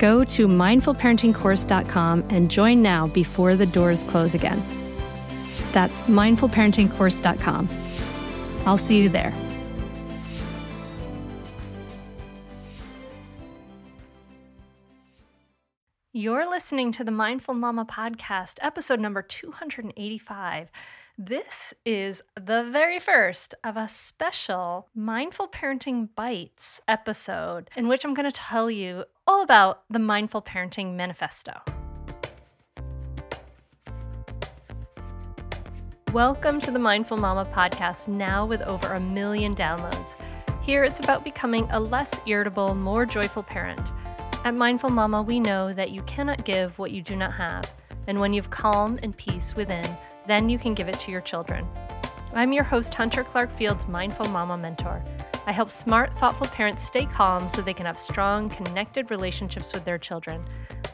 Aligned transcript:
Go 0.00 0.24
to 0.24 0.48
mindfulparentingcourse.com 0.48 2.24
and 2.30 2.50
join 2.50 2.80
now 2.80 3.08
before 3.08 3.54
the 3.54 3.66
doors 3.66 4.02
close 4.02 4.34
again. 4.34 4.64
That's 5.72 6.00
mindfulparentingcourse.com. 6.02 7.68
I'll 8.64 8.78
see 8.78 9.02
you 9.02 9.10
there. 9.10 9.34
You're 16.14 16.48
listening 16.48 16.92
to 16.92 17.04
the 17.04 17.10
Mindful 17.10 17.52
Mama 17.54 17.84
podcast, 17.84 18.58
episode 18.62 19.00
number 19.00 19.20
285. 19.20 20.70
This 21.18 21.74
is 21.84 22.22
the 22.34 22.66
very 22.70 22.98
first 22.98 23.54
of 23.62 23.76
a 23.76 23.90
special 23.90 24.88
Mindful 24.94 25.48
Parenting 25.48 26.08
Bites 26.14 26.80
episode 26.88 27.68
in 27.76 27.88
which 27.88 28.06
I'm 28.06 28.14
going 28.14 28.30
to 28.30 28.32
tell 28.32 28.70
you 28.70 29.04
all 29.30 29.42
about 29.42 29.84
the 29.88 29.98
Mindful 30.00 30.42
Parenting 30.42 30.96
Manifesto. 30.96 31.52
Welcome 36.12 36.58
to 36.58 36.72
the 36.72 36.80
Mindful 36.80 37.16
Mama 37.16 37.48
podcast, 37.54 38.08
now 38.08 38.44
with 38.44 38.60
over 38.62 38.94
a 38.94 38.98
million 38.98 39.54
downloads. 39.54 40.16
Here 40.62 40.82
it's 40.82 40.98
about 40.98 41.22
becoming 41.22 41.68
a 41.70 41.78
less 41.78 42.12
irritable, 42.26 42.74
more 42.74 43.06
joyful 43.06 43.44
parent. 43.44 43.92
At 44.44 44.56
Mindful 44.56 44.90
Mama, 44.90 45.22
we 45.22 45.38
know 45.38 45.72
that 45.74 45.92
you 45.92 46.02
cannot 46.02 46.44
give 46.44 46.76
what 46.76 46.90
you 46.90 47.00
do 47.00 47.14
not 47.14 47.32
have. 47.34 47.70
And 48.08 48.18
when 48.18 48.32
you've 48.32 48.50
calm 48.50 48.98
and 49.04 49.16
peace 49.16 49.54
within, 49.54 49.86
then 50.26 50.48
you 50.48 50.58
can 50.58 50.74
give 50.74 50.88
it 50.88 50.98
to 50.98 51.12
your 51.12 51.20
children. 51.20 51.68
I'm 52.34 52.52
your 52.52 52.64
host, 52.64 52.92
Hunter 52.94 53.22
Clarke 53.22 53.52
Fields, 53.52 53.86
Mindful 53.86 54.28
Mama 54.30 54.58
Mentor. 54.58 55.04
I 55.46 55.52
help 55.52 55.70
smart, 55.70 56.16
thoughtful 56.18 56.46
parents 56.48 56.84
stay 56.84 57.06
calm 57.06 57.48
so 57.48 57.62
they 57.62 57.72
can 57.72 57.86
have 57.86 57.98
strong, 57.98 58.50
connected 58.50 59.10
relationships 59.10 59.72
with 59.72 59.84
their 59.84 59.98
children. 59.98 60.44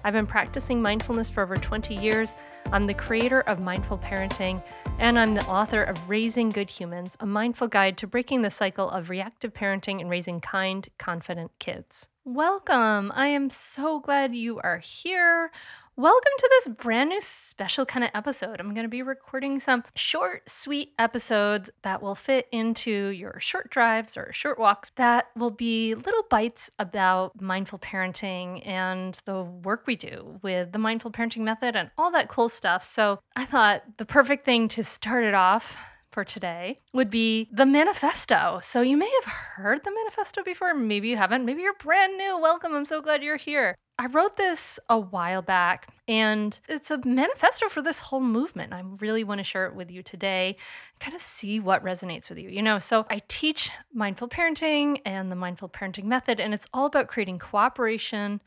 I've 0.04 0.12
been 0.12 0.26
practicing 0.26 0.80
mindfulness 0.80 1.28
for 1.28 1.42
over 1.42 1.56
20 1.56 1.94
years. 1.94 2.34
I'm 2.70 2.86
the 2.86 2.94
creator 2.94 3.40
of 3.42 3.58
Mindful 3.58 3.98
Parenting, 3.98 4.62
and 5.00 5.18
I'm 5.18 5.34
the 5.34 5.44
author 5.46 5.82
of 5.82 6.08
Raising 6.08 6.50
Good 6.50 6.70
Humans, 6.70 7.16
a 7.18 7.26
mindful 7.26 7.66
guide 7.66 7.98
to 7.98 8.06
breaking 8.06 8.42
the 8.42 8.50
cycle 8.50 8.88
of 8.88 9.10
reactive 9.10 9.52
parenting 9.52 10.00
and 10.00 10.08
raising 10.08 10.40
kind, 10.40 10.88
confident 10.96 11.50
kids. 11.58 12.08
Welcome. 12.24 13.12
I 13.14 13.28
am 13.28 13.50
so 13.50 14.00
glad 14.00 14.34
you 14.34 14.60
are 14.60 14.78
here. 14.78 15.50
Welcome 15.98 16.32
to 16.36 16.48
this 16.50 16.68
brand 16.76 17.08
new 17.08 17.22
special 17.22 17.86
kind 17.86 18.04
of 18.04 18.10
episode. 18.12 18.60
I'm 18.60 18.74
going 18.74 18.84
to 18.84 18.88
be 18.88 19.00
recording 19.00 19.58
some 19.60 19.82
short, 19.94 20.46
sweet 20.46 20.92
episodes 20.98 21.70
that 21.84 22.02
will 22.02 22.14
fit 22.14 22.48
into 22.52 22.90
your 22.90 23.40
short 23.40 23.70
drives 23.70 24.14
or 24.14 24.30
short 24.30 24.58
walks 24.58 24.92
that 24.96 25.28
will 25.34 25.50
be 25.50 25.94
little 25.94 26.26
bites 26.28 26.70
about 26.78 27.40
mindful 27.40 27.78
parenting 27.78 28.60
and 28.66 29.18
the 29.24 29.42
work 29.42 29.84
we 29.86 29.96
do 29.96 30.38
with 30.42 30.72
the 30.72 30.78
mindful 30.78 31.10
parenting 31.10 31.44
method 31.44 31.74
and 31.74 31.90
all 31.96 32.10
that 32.10 32.28
cool 32.28 32.50
stuff. 32.50 32.84
So 32.84 33.20
I 33.34 33.46
thought 33.46 33.82
the 33.96 34.04
perfect 34.04 34.44
thing 34.44 34.68
to 34.68 34.84
start 34.84 35.24
it 35.24 35.32
off 35.32 35.78
for 36.10 36.24
today 36.24 36.76
would 36.92 37.08
be 37.08 37.48
the 37.50 37.64
manifesto. 37.64 38.58
So 38.62 38.82
you 38.82 38.98
may 38.98 39.10
have 39.22 39.32
heard 39.32 39.82
the 39.82 39.92
manifesto 39.92 40.42
before, 40.42 40.74
maybe 40.74 41.08
you 41.08 41.16
haven't, 41.16 41.46
maybe 41.46 41.62
you're 41.62 41.72
brand 41.72 42.18
new. 42.18 42.38
Welcome. 42.38 42.74
I'm 42.74 42.84
so 42.84 43.00
glad 43.00 43.22
you're 43.22 43.38
here. 43.38 43.76
I 43.98 44.06
wrote 44.06 44.36
this 44.36 44.78
a 44.90 44.98
while 44.98 45.40
back, 45.40 45.88
and 46.06 46.58
it's 46.68 46.90
a 46.90 47.00
manifesto 47.06 47.68
for 47.70 47.80
this 47.80 47.98
whole 47.98 48.20
movement. 48.20 48.74
I 48.74 48.82
really 49.00 49.24
want 49.24 49.38
to 49.38 49.44
share 49.44 49.66
it 49.66 49.74
with 49.74 49.90
you 49.90 50.02
today, 50.02 50.56
kind 51.00 51.14
of 51.14 51.20
see 51.22 51.60
what 51.60 51.82
resonates 51.82 52.28
with 52.28 52.38
you. 52.38 52.50
You 52.50 52.62
know, 52.62 52.78
so 52.78 53.06
I 53.08 53.22
teach 53.26 53.70
mindful 53.94 54.28
parenting 54.28 55.00
and 55.06 55.32
the 55.32 55.36
mindful 55.36 55.70
parenting 55.70 56.04
method, 56.04 56.40
and 56.40 56.52
it's 56.52 56.68
all 56.74 56.84
about 56.84 57.08
creating 57.08 57.38
cooperation, 57.38 58.42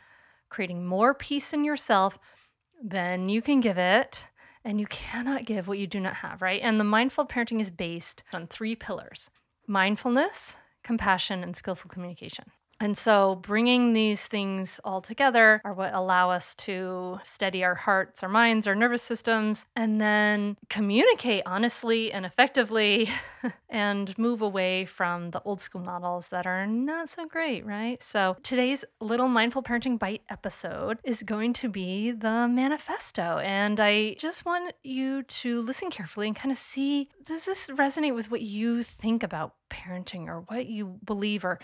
creating 0.50 0.86
more 0.86 1.16
peace 1.16 1.52
in 1.52 1.66
yourself 1.66 2.20
than 2.84 3.28
you 3.28 3.42
can 3.42 3.60
give 3.60 3.78
it 3.78 4.28
and 4.64 4.80
you 4.80 4.88
cannot 4.88 5.46
give 5.46 5.68
what 5.68 5.80
you 5.80 5.88
do 5.88 6.00
not 6.00 6.16
have, 6.16 6.42
right? 6.42 6.62
And 6.62 6.80
the 6.80 6.84
mindful 6.84 7.26
parenting 7.26 7.62
is 7.62 7.72
based 7.72 8.24
on 8.34 8.48
three 8.48 8.76
pillars 8.76 9.30
mindfulness, 9.68 10.58
compassion, 10.84 11.44
and 11.44 11.56
skillful 11.56 11.90
communication. 11.90 12.46
And 12.80 12.98
so, 12.98 13.36
bringing 13.36 13.94
these 13.94 14.26
things 14.28 14.80
all 14.84 15.02
together 15.02 15.62
are 15.66 15.74
what 15.74 15.94
allow 15.94 16.32
us 16.32 16.56
to 16.56 17.20
steady 17.24 17.64
our 17.64 17.76
hearts, 17.76 18.24
our 18.24 18.30
minds, 18.30 18.68
our 18.68 18.76
nervous 18.76 19.04
systems, 19.04 19.66
and 19.76 20.00
then 20.00 20.58
communicate 20.70 21.44
honestly 21.46 22.12
and 22.12 22.26
effectively 22.26 23.10
and 23.70 24.18
move 24.18 24.42
away 24.42 24.86
from 24.86 25.32
the 25.32 25.42
old 25.44 25.60
school 25.60 25.82
models 25.82 26.30
that 26.30 26.48
are 26.48 26.66
not 26.66 27.10
so 27.10 27.26
great, 27.26 27.66
right? 27.66 28.02
So, 28.02 28.38
today's 28.44 28.86
little 29.02 29.28
mindful 29.28 29.64
parenting 29.64 30.00
bite 30.00 30.24
episode 30.30 31.00
is 31.04 31.24
going 31.24 31.54
to 31.54 31.70
be 31.70 32.12
the 32.12 32.48
manifesto. 32.48 33.40
And 33.40 33.80
I 33.80 34.14
just 34.14 34.46
want 34.46 34.74
you 34.84 35.24
to 35.24 35.62
listen 35.62 35.90
carefully 35.90 36.28
and 36.28 36.36
kind 36.36 36.52
of 36.52 36.58
see 36.58 37.10
does 37.26 37.46
this 37.46 37.70
resonate 37.70 38.16
with 38.16 38.32
what 38.32 38.42
you 38.42 38.84
think 38.84 39.24
about 39.24 39.54
parenting 39.70 40.28
or 40.28 40.42
what 40.42 40.68
you 40.68 41.00
believe 41.04 41.44
or 41.46 41.60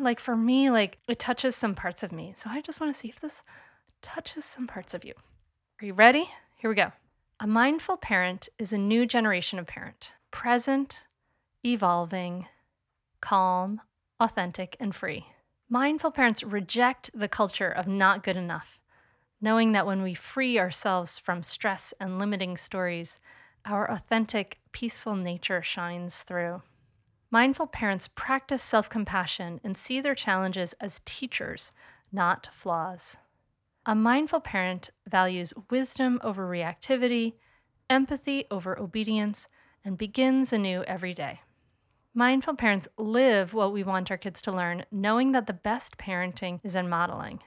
like 0.00 0.20
for 0.20 0.36
me 0.36 0.70
like 0.70 0.98
it 1.08 1.18
touches 1.18 1.56
some 1.56 1.74
parts 1.74 2.02
of 2.02 2.12
me. 2.12 2.32
So 2.36 2.50
i 2.50 2.60
just 2.60 2.80
want 2.80 2.92
to 2.92 2.98
see 2.98 3.08
if 3.08 3.20
this 3.20 3.42
touches 4.00 4.44
some 4.44 4.66
parts 4.66 4.94
of 4.94 5.04
you. 5.04 5.14
Are 5.80 5.86
you 5.86 5.94
ready? 5.94 6.28
Here 6.56 6.70
we 6.70 6.76
go. 6.76 6.92
A 7.40 7.46
mindful 7.46 7.96
parent 7.96 8.48
is 8.58 8.72
a 8.72 8.78
new 8.78 9.06
generation 9.06 9.58
of 9.58 9.66
parent. 9.66 10.12
Present 10.30 11.04
evolving 11.64 12.46
calm 13.20 13.80
authentic 14.18 14.76
and 14.80 14.94
free. 14.94 15.26
Mindful 15.68 16.10
parents 16.10 16.42
reject 16.42 17.10
the 17.14 17.28
culture 17.28 17.70
of 17.70 17.86
not 17.86 18.22
good 18.22 18.36
enough 18.36 18.78
knowing 19.42 19.72
that 19.72 19.86
when 19.86 20.02
we 20.02 20.14
free 20.14 20.58
ourselves 20.58 21.18
from 21.18 21.42
stress 21.42 21.92
and 22.00 22.18
limiting 22.18 22.56
stories 22.56 23.18
our 23.64 23.90
authentic 23.90 24.58
peaceful 24.72 25.14
nature 25.14 25.62
shines 25.62 26.22
through 26.22 26.62
Mindful 27.32 27.68
parents 27.68 28.08
practice 28.08 28.62
self 28.62 28.90
compassion 28.90 29.58
and 29.64 29.74
see 29.74 30.02
their 30.02 30.14
challenges 30.14 30.74
as 30.74 31.00
teachers, 31.06 31.72
not 32.12 32.50
flaws. 32.52 33.16
A 33.86 33.94
mindful 33.94 34.40
parent 34.40 34.90
values 35.08 35.54
wisdom 35.70 36.20
over 36.22 36.46
reactivity, 36.46 37.32
empathy 37.88 38.44
over 38.50 38.78
obedience, 38.78 39.48
and 39.82 39.96
begins 39.96 40.52
anew 40.52 40.82
every 40.82 41.14
day. 41.14 41.40
Mindful 42.12 42.54
parents 42.54 42.86
live 42.98 43.54
what 43.54 43.72
we 43.72 43.82
want 43.82 44.10
our 44.10 44.18
kids 44.18 44.42
to 44.42 44.52
learn, 44.52 44.84
knowing 44.92 45.32
that 45.32 45.46
the 45.46 45.54
best 45.54 45.96
parenting 45.96 46.60
is 46.62 46.76
in 46.76 46.86
modeling. 46.86 47.40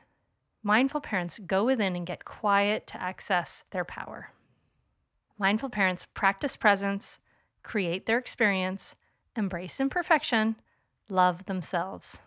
Mindful 0.64 1.02
parents 1.02 1.38
go 1.38 1.64
within 1.64 1.96
and 1.96 2.08
get 2.08 2.26
quiet 2.26 2.88
to 2.88 3.00
access 3.00 3.66
their 3.70 3.86
power. 3.86 4.32
Mindful 5.38 5.70
parents 5.70 6.08
practice 6.16 6.56
presence, 6.56 7.20
create 7.62 8.08
their 8.08 8.18
experience, 8.18 8.96
embrace 9.36 9.80
imperfection, 9.80 10.56
love 11.10 11.46
themselves. 11.46 12.20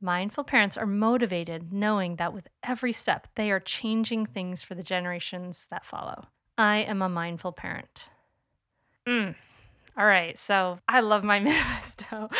Mindful 0.00 0.44
parents 0.44 0.76
are 0.76 0.86
motivated 0.86 1.72
knowing 1.72 2.16
that 2.16 2.32
with 2.32 2.48
every 2.62 2.92
step, 2.92 3.28
they 3.34 3.50
are 3.50 3.60
changing 3.60 4.26
things 4.26 4.62
for 4.62 4.74
the 4.74 4.82
generations 4.82 5.66
that 5.70 5.84
follow. 5.84 6.26
I 6.56 6.78
am 6.78 7.02
a 7.02 7.08
mindful 7.08 7.52
parent. 7.52 8.08
Mm. 9.06 9.34
All 10.00 10.06
right, 10.06 10.38
so 10.38 10.78
I 10.88 11.00
love 11.00 11.24
my 11.24 11.40
manifesto. 11.40 12.30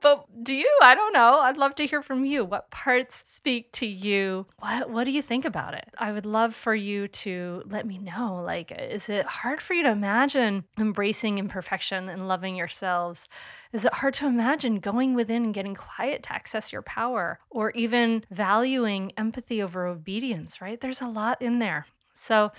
But 0.00 0.26
do 0.42 0.52
you? 0.52 0.68
I 0.82 0.96
don't 0.96 1.12
know. 1.12 1.38
I'd 1.38 1.56
love 1.56 1.76
to 1.76 1.86
hear 1.86 2.02
from 2.02 2.24
you. 2.24 2.44
What 2.44 2.72
parts 2.72 3.22
speak 3.28 3.70
to 3.74 3.86
you? 3.86 4.48
What 4.58 4.90
what 4.90 5.04
do 5.04 5.12
you 5.12 5.22
think 5.22 5.44
about 5.44 5.74
it? 5.74 5.88
I 5.96 6.10
would 6.10 6.26
love 6.26 6.52
for 6.52 6.74
you 6.74 7.06
to 7.06 7.62
let 7.66 7.86
me 7.86 7.98
know. 7.98 8.42
Like 8.44 8.72
is 8.72 9.08
it 9.08 9.24
hard 9.24 9.62
for 9.62 9.74
you 9.74 9.84
to 9.84 9.90
imagine 9.92 10.64
embracing 10.80 11.38
imperfection 11.38 12.08
and 12.08 12.26
loving 12.26 12.56
yourselves? 12.56 13.28
Is 13.72 13.84
it 13.84 13.94
hard 13.94 14.14
to 14.14 14.26
imagine 14.26 14.80
going 14.80 15.14
within 15.14 15.44
and 15.44 15.54
getting 15.54 15.76
quiet 15.76 16.24
to 16.24 16.32
access 16.32 16.72
your 16.72 16.82
power 16.82 17.38
or 17.50 17.70
even 17.70 18.24
valuing 18.32 19.12
empathy 19.16 19.62
over 19.62 19.86
obedience, 19.86 20.60
right? 20.60 20.80
There's 20.80 21.02
a 21.02 21.08
lot 21.08 21.40
in 21.40 21.60
there. 21.60 21.86
So 22.14 22.50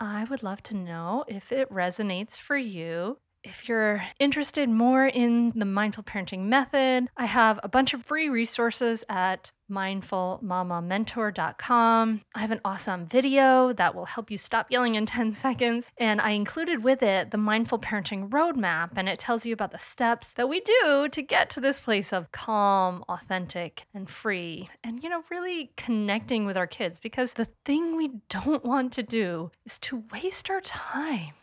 I 0.00 0.24
would 0.24 0.42
love 0.42 0.64
to 0.64 0.76
know 0.76 1.24
if 1.28 1.52
it 1.52 1.70
resonates 1.70 2.40
for 2.40 2.56
you 2.56 3.18
if 3.44 3.68
you're 3.68 4.04
interested 4.18 4.68
more 4.68 5.06
in 5.06 5.52
the 5.54 5.64
mindful 5.64 6.02
parenting 6.02 6.46
method, 6.46 7.06
I 7.16 7.26
have 7.26 7.60
a 7.62 7.68
bunch 7.68 7.94
of 7.94 8.02
free 8.02 8.28
resources 8.28 9.04
at 9.08 9.52
mindfulmamamentor.com. 9.70 12.20
I 12.34 12.40
have 12.40 12.50
an 12.50 12.60
awesome 12.64 13.06
video 13.06 13.72
that 13.72 13.94
will 13.94 14.06
help 14.06 14.28
you 14.30 14.38
stop 14.38 14.70
yelling 14.70 14.96
in 14.96 15.06
10 15.14 15.34
seconds. 15.34 15.90
And 15.96 16.20
I 16.20 16.30
included 16.30 16.82
with 16.82 17.00
it 17.02 17.30
the 17.30 17.38
mindful 17.38 17.78
parenting 17.78 18.30
roadmap, 18.30 18.90
and 18.96 19.08
it 19.08 19.18
tells 19.18 19.46
you 19.46 19.52
about 19.52 19.72
the 19.72 19.78
steps 19.78 20.32
that 20.34 20.48
we 20.48 20.60
do 20.60 21.08
to 21.10 21.22
get 21.22 21.50
to 21.50 21.60
this 21.60 21.80
place 21.80 22.12
of 22.12 22.32
calm, 22.32 23.04
authentic, 23.08 23.86
and 23.94 24.08
free. 24.08 24.70
And, 24.82 25.02
you 25.02 25.08
know, 25.08 25.24
really 25.30 25.70
connecting 25.76 26.46
with 26.46 26.56
our 26.56 26.66
kids 26.66 26.98
because 26.98 27.34
the 27.34 27.48
thing 27.64 27.96
we 27.96 28.10
don't 28.28 28.64
want 28.64 28.92
to 28.94 29.02
do 29.02 29.50
is 29.64 29.78
to 29.80 30.04
waste 30.12 30.50
our 30.50 30.60
time 30.60 31.34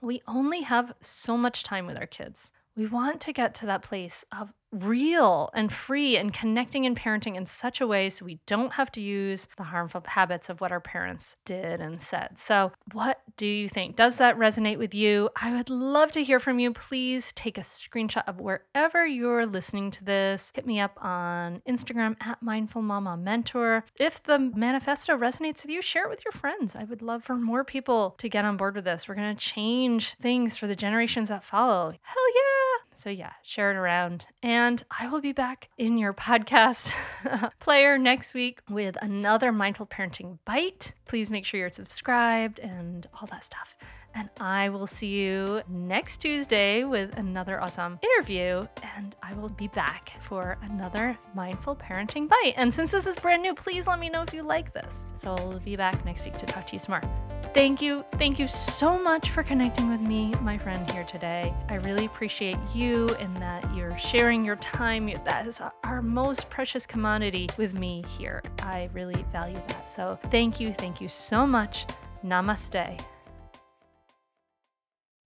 we 0.00 0.22
only 0.26 0.62
have 0.62 0.94
so 1.00 1.36
much 1.36 1.62
time 1.62 1.86
with 1.86 1.98
our 1.98 2.06
kids. 2.06 2.52
We 2.76 2.86
want 2.86 3.20
to 3.22 3.32
get 3.32 3.54
to 3.56 3.66
that 3.66 3.82
place 3.82 4.24
of 4.36 4.52
real 4.72 5.50
and 5.54 5.72
free 5.72 6.16
and 6.16 6.32
connecting 6.32 6.86
and 6.86 6.98
parenting 6.98 7.36
in 7.36 7.46
such 7.46 7.80
a 7.80 7.86
way 7.86 8.10
so 8.10 8.24
we 8.24 8.38
don't 8.46 8.72
have 8.74 8.90
to 8.92 9.00
use 9.00 9.48
the 9.56 9.64
harmful 9.64 10.02
habits 10.06 10.48
of 10.48 10.60
what 10.60 10.72
our 10.72 10.80
parents 10.80 11.36
did 11.44 11.80
and 11.80 12.00
said. 12.00 12.38
So, 12.38 12.72
what 12.92 13.22
do 13.36 13.46
you 13.46 13.68
think? 13.68 13.96
Does 13.96 14.16
that 14.18 14.38
resonate 14.38 14.78
with 14.78 14.94
you? 14.94 15.30
I 15.40 15.52
would 15.52 15.70
love 15.70 16.12
to 16.12 16.24
hear 16.24 16.40
from 16.40 16.58
you. 16.58 16.72
Please 16.72 17.32
take 17.32 17.58
a 17.58 17.62
screenshot 17.62 18.24
of 18.26 18.40
wherever 18.40 19.06
you're 19.06 19.46
listening 19.46 19.90
to 19.92 20.04
this. 20.04 20.52
Hit 20.54 20.66
me 20.66 20.80
up 20.80 20.98
on 21.02 21.62
Instagram 21.68 22.16
at 22.20 22.42
Mindful 22.42 22.82
Mama 22.82 23.16
Mentor. 23.16 23.84
If 23.96 24.22
the 24.22 24.38
manifesto 24.38 25.16
resonates 25.16 25.62
with 25.62 25.70
you, 25.70 25.82
share 25.82 26.04
it 26.04 26.10
with 26.10 26.24
your 26.24 26.32
friends. 26.32 26.76
I 26.76 26.84
would 26.84 27.02
love 27.02 27.24
for 27.24 27.36
more 27.36 27.64
people 27.64 28.14
to 28.18 28.28
get 28.28 28.44
on 28.44 28.56
board 28.56 28.74
with 28.74 28.84
this. 28.84 29.08
We're 29.08 29.14
going 29.14 29.34
to 29.34 29.44
change 29.44 30.16
things 30.20 30.56
for 30.56 30.66
the 30.66 30.76
generations 30.76 31.28
that 31.28 31.44
follow. 31.44 31.92
Hell 32.02 32.34
yeah! 32.34 32.87
So, 32.98 33.10
yeah, 33.10 33.30
share 33.44 33.70
it 33.70 33.76
around. 33.76 34.26
And 34.42 34.82
I 34.98 35.06
will 35.06 35.20
be 35.20 35.30
back 35.30 35.68
in 35.78 35.98
your 35.98 36.12
podcast 36.12 36.92
player 37.60 37.96
next 37.96 38.34
week 38.34 38.58
with 38.68 38.96
another 39.00 39.52
Mindful 39.52 39.86
Parenting 39.86 40.38
Bite. 40.44 40.94
Please 41.06 41.30
make 41.30 41.44
sure 41.44 41.60
you're 41.60 41.70
subscribed 41.70 42.58
and 42.58 43.06
all 43.14 43.28
that 43.28 43.44
stuff. 43.44 43.76
And 44.16 44.28
I 44.40 44.70
will 44.70 44.88
see 44.88 45.20
you 45.22 45.62
next 45.68 46.16
Tuesday 46.16 46.82
with 46.82 47.16
another 47.16 47.60
awesome 47.60 48.00
interview. 48.02 48.66
And 48.96 49.14
I 49.22 49.32
will 49.34 49.50
be 49.50 49.68
back 49.68 50.14
for 50.22 50.58
another 50.62 51.16
Mindful 51.36 51.76
Parenting 51.76 52.28
Bite. 52.28 52.54
And 52.56 52.74
since 52.74 52.90
this 52.90 53.06
is 53.06 53.14
brand 53.20 53.42
new, 53.42 53.54
please 53.54 53.86
let 53.86 54.00
me 54.00 54.08
know 54.10 54.22
if 54.22 54.34
you 54.34 54.42
like 54.42 54.74
this. 54.74 55.06
So 55.12 55.36
I'll 55.36 55.60
be 55.60 55.76
back 55.76 56.04
next 56.04 56.24
week 56.24 56.36
to 56.38 56.46
talk 56.46 56.66
to 56.66 56.72
you 56.72 56.80
some 56.80 57.00
more. 57.00 57.27
Thank 57.54 57.82
you. 57.82 58.04
Thank 58.18 58.38
you 58.38 58.46
so 58.46 58.98
much 58.98 59.30
for 59.30 59.42
connecting 59.42 59.90
with 59.90 60.00
me, 60.00 60.32
my 60.42 60.58
friend, 60.58 60.88
here 60.90 61.04
today. 61.04 61.52
I 61.68 61.74
really 61.76 62.04
appreciate 62.04 62.58
you 62.72 63.08
and 63.18 63.36
that 63.38 63.74
you're 63.74 63.96
sharing 63.98 64.44
your 64.44 64.56
time. 64.56 65.10
That 65.24 65.46
is 65.46 65.60
our 65.82 66.02
most 66.02 66.50
precious 66.50 66.86
commodity 66.86 67.48
with 67.56 67.74
me 67.74 68.04
here. 68.16 68.42
I 68.60 68.90
really 68.92 69.24
value 69.32 69.60
that. 69.68 69.90
So 69.90 70.18
thank 70.30 70.60
you. 70.60 70.72
Thank 70.74 71.00
you 71.00 71.08
so 71.08 71.46
much. 71.46 71.86
Namaste. 72.24 73.00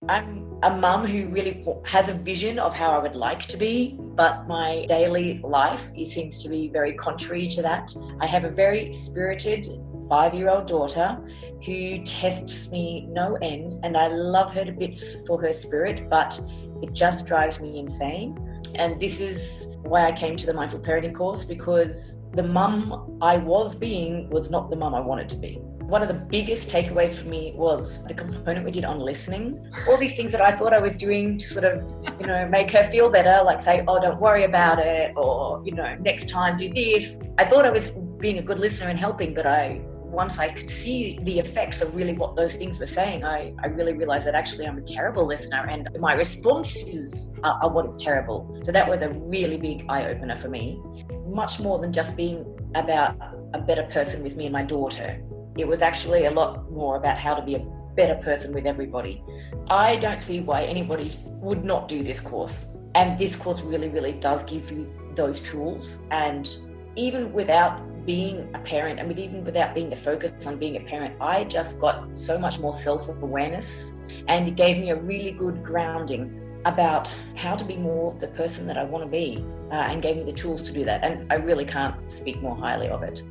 I'm 0.09 0.59
a 0.63 0.75
mum 0.75 1.05
who 1.05 1.27
really 1.27 1.65
has 1.85 2.09
a 2.09 2.13
vision 2.13 2.57
of 2.59 2.73
how 2.73 2.91
I 2.91 2.99
would 2.99 3.15
like 3.15 3.41
to 3.47 3.57
be, 3.57 3.97
but 3.99 4.47
my 4.47 4.85
daily 4.87 5.39
life 5.43 5.91
seems 6.05 6.41
to 6.43 6.49
be 6.49 6.67
very 6.67 6.93
contrary 6.93 7.47
to 7.49 7.61
that. 7.61 7.93
I 8.19 8.27
have 8.27 8.43
a 8.43 8.49
very 8.49 8.91
spirited 8.91 9.67
five 10.07 10.33
year 10.33 10.49
old 10.49 10.67
daughter 10.67 11.17
who 11.65 12.03
tests 12.03 12.71
me 12.71 13.07
no 13.09 13.35
end, 13.41 13.79
and 13.83 13.95
I 13.95 14.07
love 14.07 14.53
her 14.53 14.65
to 14.65 14.71
bits 14.71 15.25
for 15.25 15.41
her 15.41 15.53
spirit, 15.53 16.09
but 16.09 16.39
it 16.81 16.93
just 16.93 17.25
drives 17.25 17.61
me 17.61 17.79
insane. 17.79 18.37
And 18.75 18.99
this 18.99 19.19
is 19.19 19.77
why 19.83 20.07
I 20.07 20.11
came 20.11 20.35
to 20.37 20.45
the 20.45 20.53
mindful 20.53 20.79
parenting 20.79 21.13
course 21.15 21.45
because 21.45 22.19
the 22.33 22.43
mum 22.43 23.19
I 23.21 23.37
was 23.37 23.75
being 23.75 24.29
was 24.29 24.49
not 24.49 24.69
the 24.69 24.75
mum 24.75 24.95
I 24.95 24.99
wanted 24.99 25.29
to 25.29 25.35
be 25.37 25.59
one 25.93 26.01
of 26.01 26.07
the 26.07 26.13
biggest 26.15 26.69
takeaways 26.69 27.19
for 27.19 27.27
me 27.27 27.53
was 27.55 28.03
the 28.05 28.13
component 28.13 28.65
we 28.65 28.71
did 28.71 28.83
on 28.83 28.99
listening. 28.99 29.63
All 29.87 29.97
these 29.97 30.15
things 30.15 30.31
that 30.31 30.41
I 30.41 30.51
thought 30.51 30.73
I 30.73 30.79
was 30.79 30.95
doing 30.95 31.37
to 31.37 31.45
sort 31.45 31.65
of, 31.65 31.83
you 32.19 32.25
know, 32.25 32.47
make 32.49 32.71
her 32.71 32.83
feel 32.85 33.09
better, 33.09 33.43
like 33.43 33.61
say, 33.61 33.83
oh, 33.87 34.01
don't 34.01 34.19
worry 34.19 34.45
about 34.45 34.79
it, 34.79 35.13
or, 35.15 35.61
you 35.63 35.73
know, 35.73 35.93
next 35.99 36.29
time 36.29 36.57
do 36.57 36.73
this. 36.73 37.19
I 37.37 37.45
thought 37.45 37.65
I 37.65 37.69
was 37.69 37.91
being 38.17 38.39
a 38.39 38.41
good 38.41 38.59
listener 38.59 38.89
and 38.89 38.97
helping, 38.97 39.33
but 39.33 39.45
I, 39.45 39.81
once 40.13 40.37
I 40.37 40.49
could 40.49 40.69
see 40.69 41.19
the 41.23 41.39
effects 41.39 41.81
of 41.81 41.95
really 41.95 42.13
what 42.13 42.35
those 42.35 42.55
things 42.55 42.79
were 42.79 42.85
saying, 42.85 43.25
I, 43.25 43.53
I 43.63 43.67
really 43.67 43.93
realized 43.93 44.27
that 44.27 44.35
actually 44.35 44.67
I'm 44.67 44.77
a 44.77 44.81
terrible 44.81 45.25
listener 45.25 45.67
and 45.69 45.87
my 45.99 46.13
responses 46.13 47.33
are, 47.43 47.59
are 47.63 47.69
what 47.69 47.89
is 47.89 47.97
terrible. 47.97 48.59
So 48.63 48.71
that 48.71 48.87
was 48.87 49.01
a 49.01 49.09
really 49.09 49.57
big 49.57 49.85
eye 49.89 50.05
opener 50.05 50.35
for 50.35 50.49
me. 50.49 50.81
Much 51.27 51.59
more 51.59 51.79
than 51.79 51.91
just 51.91 52.15
being 52.15 52.45
about 52.75 53.15
a 53.53 53.59
better 53.59 53.83
person 53.83 54.23
with 54.23 54.35
me 54.35 54.45
and 54.45 54.53
my 54.53 54.63
daughter 54.63 55.21
it 55.57 55.67
was 55.67 55.81
actually 55.81 56.25
a 56.25 56.31
lot 56.31 56.71
more 56.71 56.97
about 56.97 57.17
how 57.17 57.35
to 57.35 57.41
be 57.41 57.55
a 57.55 57.59
better 57.95 58.15
person 58.15 58.53
with 58.53 58.65
everybody. 58.65 59.23
I 59.69 59.97
don't 59.97 60.21
see 60.21 60.39
why 60.39 60.63
anybody 60.63 61.17
would 61.27 61.63
not 61.63 61.87
do 61.87 62.03
this 62.03 62.19
course. 62.19 62.67
And 62.95 63.19
this 63.19 63.35
course 63.35 63.61
really, 63.61 63.89
really 63.89 64.13
does 64.13 64.43
give 64.43 64.71
you 64.71 64.91
those 65.15 65.39
tools. 65.41 66.05
And 66.09 66.49
even 66.95 67.31
without 67.33 67.81
being 68.05 68.49
a 68.55 68.59
parent 68.59 68.99
and 68.99 69.07
with 69.07 69.19
even 69.19 69.43
without 69.43 69.73
being 69.73 69.89
the 69.89 69.95
focus 69.95 70.31
on 70.45 70.57
being 70.57 70.77
a 70.77 70.81
parent, 70.81 71.15
I 71.21 71.43
just 71.45 71.79
got 71.79 72.17
so 72.17 72.37
much 72.37 72.59
more 72.59 72.73
self 72.73 73.07
awareness 73.09 73.99
and 74.27 74.47
it 74.47 74.55
gave 74.55 74.77
me 74.77 74.89
a 74.91 74.95
really 74.95 75.31
good 75.31 75.63
grounding 75.63 76.39
about 76.65 77.13
how 77.35 77.55
to 77.55 77.65
be 77.65 77.75
more 77.75 78.15
the 78.19 78.27
person 78.27 78.65
that 78.67 78.77
I 78.77 78.83
want 78.83 79.03
to 79.03 79.09
be 79.09 79.45
uh, 79.71 79.75
and 79.75 80.01
gave 80.01 80.17
me 80.17 80.23
the 80.23 80.33
tools 80.33 80.61
to 80.63 80.71
do 80.71 80.85
that. 80.85 81.03
And 81.03 81.31
I 81.31 81.35
really 81.35 81.65
can't 81.65 82.11
speak 82.11 82.41
more 82.41 82.55
highly 82.55 82.87
of 82.87 83.03
it 83.03 83.21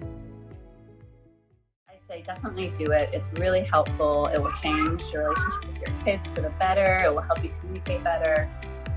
I'd 1.88 2.06
say 2.06 2.22
definitely 2.22 2.70
do 2.70 2.92
it. 2.92 3.10
It's 3.12 3.32
really 3.34 3.64
helpful. 3.64 4.26
It 4.26 4.38
will 4.38 4.52
change 4.52 5.12
your 5.12 5.28
relationship 5.28 5.68
with 5.68 5.78
your 5.78 5.96
kids 6.04 6.28
for 6.28 6.40
the 6.40 6.50
better. 6.58 7.02
It 7.04 7.14
will 7.14 7.22
help 7.22 7.42
you 7.44 7.50
communicate 7.60 8.02
better. 8.02 8.50